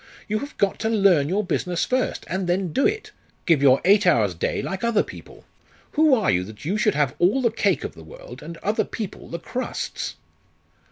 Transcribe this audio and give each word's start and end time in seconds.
You 0.27 0.39
have 0.39 0.57
got 0.57 0.79
to 0.79 0.89
learn 0.89 1.29
your 1.29 1.43
business 1.43 1.85
first, 1.85 2.25
and 2.27 2.47
then 2.47 2.73
do 2.73 2.87
it. 2.87 3.11
Give 3.45 3.61
your 3.61 3.79
eight 3.85 4.07
hours' 4.07 4.33
day 4.33 4.59
like 4.59 4.83
other 4.83 5.03
people! 5.03 5.45
Who 5.91 6.15
are 6.15 6.31
you 6.31 6.43
that 6.45 6.65
you 6.65 6.75
should 6.75 6.95
have 6.95 7.13
all 7.19 7.39
the 7.39 7.51
cake 7.51 7.83
of 7.83 7.93
the 7.93 8.03
world, 8.03 8.41
and 8.41 8.57
other 8.63 8.83
people 8.83 9.27
the 9.29 9.37
crusts?" 9.37 10.15